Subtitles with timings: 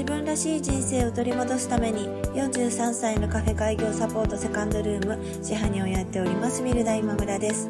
[0.00, 7.68] 自分らしい人生を取り戻すために43歳のカフェ開業サポートセカンドルーム支配人をやっておりますミルダ今村です。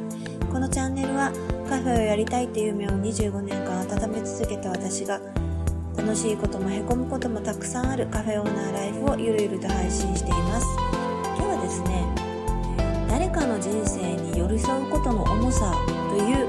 [0.48, 1.32] このチャンネルは
[1.68, 5.20] カフェをやりたいっていう夢を25年間温め続けた私が
[5.96, 10.66] 楽しいこともへこむこともたくさんあるカフェオーナーライフをゆるゆると配信しています。
[11.36, 12.06] 今日はですね
[13.10, 15.74] 誰かの人生に寄り添うことの重さ
[16.10, 16.46] という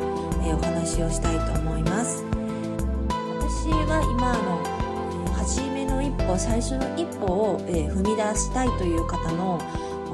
[0.54, 2.24] お話をしたいと思います。
[3.40, 4.71] 私は今の
[6.32, 9.60] 歩最初の一歩を、え踏み出したいという方の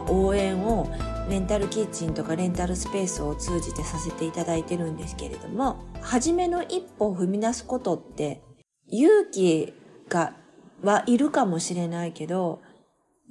[0.09, 0.87] 応援を
[1.29, 8.41] レンタルキッチンとかレンタルスペースを通じてさせていただいてるんですけれども初めの一歩を踏み出すことって
[8.87, 9.73] 勇気
[10.07, 10.33] が
[10.81, 12.61] はいるかもしれないけど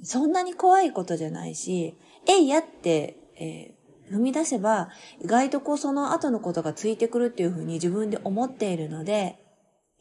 [0.03, 9.39] そんなに怖いことじゃないしえいやって、えー、踏み出せば意外とこうその後のことがついてくるっていうふうに自分で思っているので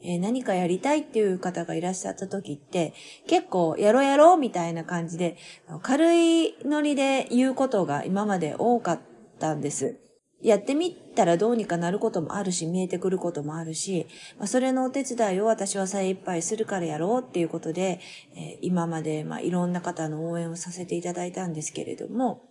[0.03, 2.95] えー、何かやりたいっていう方がいらっしゃった時って、
[3.27, 5.37] 結構やろうやろうみたいな感じで、
[5.83, 9.01] 軽いノリで言うことが今まで多かっ
[9.39, 9.97] たんです。
[10.43, 14.07] やってみたらどうにかなることもあるし、見えてくることもあるし、
[14.39, 18.01] まあ、それのお手伝いを私は精一杯するからやろうっていうことで、
[18.37, 22.43] えー、今までまあいろんな方の応援をさせていただいたんですけれども、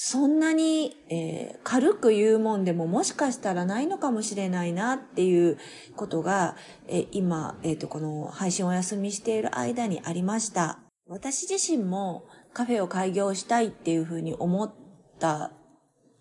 [0.00, 5.58] そんなに、えー、軽く言うもんでももしかしたらないのかもしれないなっていう
[5.96, 6.54] ことが、
[6.86, 10.78] えー、今、えっ、ー、と、この配信お休みしている間にありました。
[11.08, 14.72] 私自身もカフェを開業したいっていうふうに思っ
[15.18, 15.50] た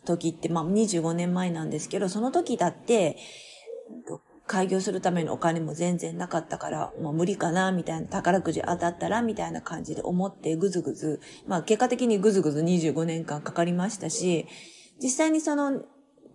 [0.06, 3.18] 時って、まあ25年前なんですけど、その時だって、
[4.48, 14.48] 開業するためのお金も全然なかったから、もう無理かな、みたいな、宝くじ当たったら、みたいな感じで思ってぐずぐず、まあ結果的にぐずぐず25年間かかりましたし、
[15.02, 15.84] 実際にその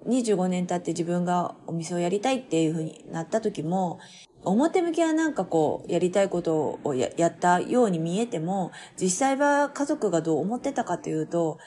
[0.06, 3.98] 25年経って自分がお店をやりたいっていう風になった時も、
[4.44, 11.58] 表向きはなんかこう、やりたいことをやったように見えても、実際は家族がどう思ってたかというと、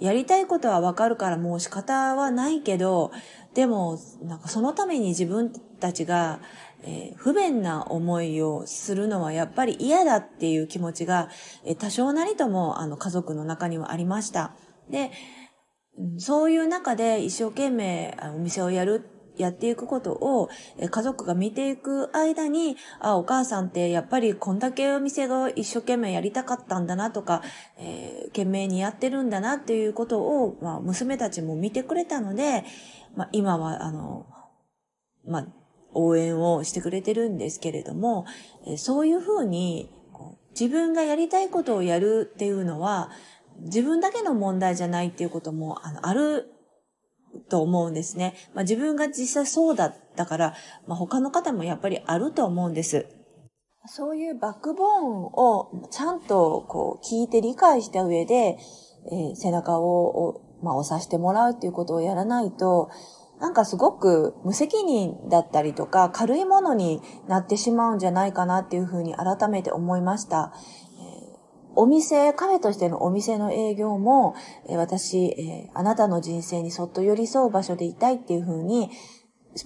[0.00, 3.12] やりたいことはわかるからもう仕方はないけど、
[3.54, 6.40] でも、なんかそのために自分たちが、
[6.82, 11.28] えー、不便な思いをするのはやっぱり嫌だっていう気持ちが、
[11.64, 14.54] えー、多少なりともあの家族の中にはありました。
[14.90, 15.10] で、
[16.18, 27.42] そういう中で一生懸命お店をやるやっていくことを、家族が見ていく間に、あ、お母さんってやっぱりこんだけお店が一生懸命やりたかったんだなとか、
[27.78, 32.64] えー、懸命にやってるんだなっていうことを、まあ、娘たちも見てくれたので、
[33.16, 34.26] まあ、今は、あの、
[35.24, 35.46] まあ、
[35.94, 38.26] 応援をしてくれてるんですけれども、
[38.76, 39.90] そういうふうに、
[40.58, 43.10] 自分がやりたいことをやるっていうのは、
[43.60, 46.52] 自分だけの問題じゃないっていうこともあのある
[47.48, 48.34] と思うんですね。
[48.54, 50.54] まあ、自分が実際そうだったから、
[50.86, 53.06] まあ、他の方もやっぱりあると思うんです。
[53.86, 58.58] そういうバックボーンをちゃんとこう聞いて理解した上で、
[59.10, 62.90] えー、背中を、まあ、押させてもらうっていうことをやらないと、
[63.40, 70.52] なんかすごく無責任だったりとか軽いものになってしまうんじゃないかなっていうふうに改めて思いました。
[71.80, 74.34] お店、カフェとしてのお店の営業も、
[74.68, 78.90] 私、あなたの人生にそっと寄り添う場所でいたいっていうふうに、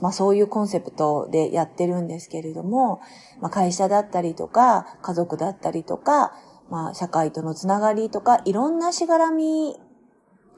[0.00, 3.00] まあそういうコンセプトでやってるんですけれども、
[3.40, 6.34] まあ会社だったりとか、家族だったりとか、
[6.68, 9.74] まあ社会とのつながりとか、いろんなしがらみ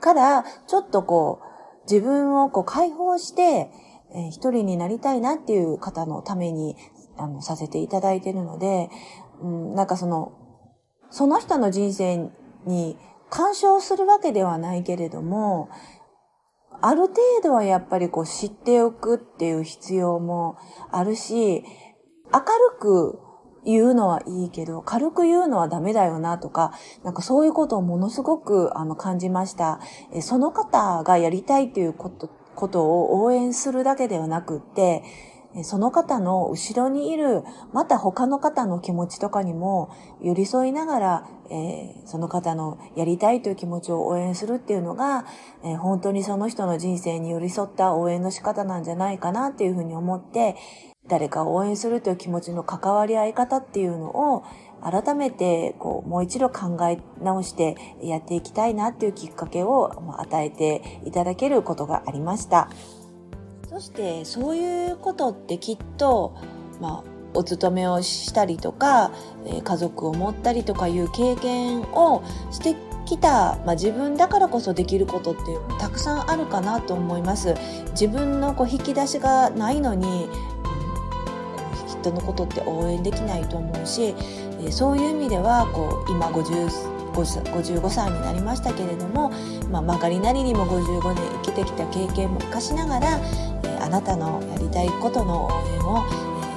[0.00, 1.53] から、ちょっとこう、
[1.90, 3.70] 自分をこう解放して、
[4.14, 6.76] えー、一人になりたいなっていう方のために、
[7.16, 8.90] あの、させていただいてるので、
[9.40, 10.32] うん、なんかその、
[11.10, 12.30] その人の人生
[12.66, 12.96] に
[13.30, 15.68] 干渉するわけではないけれども、
[16.80, 20.56] ある程度はやっぱりこう知っておくっていう必要も
[20.90, 21.62] あるし、
[22.32, 23.20] 明るく
[23.64, 29.80] 言うのはいいけど、軽く言うのはダメだよなとか、なんかそういうことをものすごくあの感じました。
[30.20, 35.02] その方がやりたいということ、ことを応援するだけではなくって、
[35.62, 39.88] その方の後ろにいる、また他の方の気持ちとかにも
[40.20, 45.26] 寄り添いながら、えー、その方のやりたいという気持ちを応援するっていうのが、
[45.62, 50.56] えー、本当にその人の人生に寄り添った応援の仕方なんじゃないかなっていうふうに思って、
[51.06, 54.44] 誰かを応援するという気持ちの関わり合い方っていうのを
[54.82, 62.68] 改めてこうもう一度考え直してやっていきたいなっていうきっかけを与えていただけることがありました。
[63.68, 66.36] そしてそういうことってきっと、
[66.80, 67.04] まあ、
[67.34, 69.10] お勤めをしたりとか、
[69.64, 72.22] 家族を持ったりとかいう経験を
[72.52, 75.40] してきた、まあ、自分だからこそできることって
[75.80, 77.54] たくさんあるかなと思います。
[77.90, 80.28] 自分のこう引き出しがないのに
[82.04, 84.14] 人のことって応援できないと思うし、
[84.66, 89.30] えそういう意味ではこう今50 55歳になりましたけれども、
[89.70, 93.20] まあ、曲がりなりにも55年生きてきた経験も生かしながら、
[93.62, 96.04] えあなたのやりたいことの応援を、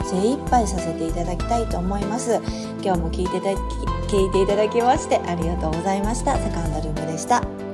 [0.03, 2.41] え精一杯させていただきたいと思います。
[2.81, 3.55] 今日も聞いていただ
[4.07, 6.37] き聞いていただきましてありがとうございました。
[6.37, 7.66] セカンドルームでした。